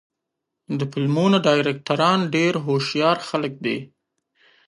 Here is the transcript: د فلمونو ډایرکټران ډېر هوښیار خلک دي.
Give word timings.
د 0.77 0.79
فلمونو 0.91 1.37
ډایرکټران 1.45 2.19
ډېر 2.35 2.53
هوښیار 2.65 3.17
خلک 3.29 3.53
دي. 3.65 3.77